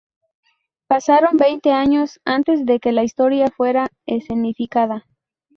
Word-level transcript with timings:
Pasaron 0.87 1.37
veinte 1.37 1.69
años 1.73 2.19
antes 2.25 2.65
de 2.65 2.79
que 2.79 2.91
la 2.91 3.03
historia 3.03 3.51
fuera 3.55 3.87
escenificada. 4.07 5.05